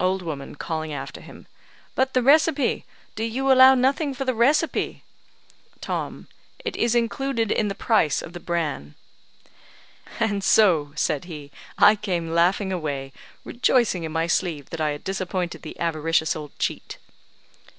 Old 0.00 0.22
woman 0.22 0.54
(calling 0.54 0.90
after 0.94 1.20
him): 1.20 1.46
"But 1.94 2.14
the 2.14 2.22
recipe; 2.22 2.86
do 3.14 3.22
you 3.22 3.52
allow 3.52 3.74
nothing 3.74 4.14
for 4.14 4.24
the 4.24 4.32
recipe?" 4.32 5.04
Tom: 5.82 6.28
"It 6.64 6.76
is 6.76 6.94
included 6.94 7.52
in 7.52 7.68
the 7.68 7.74
price 7.74 8.22
of 8.22 8.32
the 8.32 8.40
bran." 8.40 8.94
"And 10.18 10.42
so," 10.42 10.92
said 10.94 11.26
he, 11.26 11.50
"I 11.76 11.94
came 11.94 12.30
laughing 12.32 12.72
away, 12.72 13.12
rejoicing 13.44 14.02
in 14.04 14.12
my 14.12 14.28
sleeve 14.28 14.70
that 14.70 14.80
I 14.80 14.92
had 14.92 15.04
disappointed 15.04 15.60
the 15.60 15.78
avaricious 15.78 16.34
old 16.34 16.58
cheat." 16.58 16.96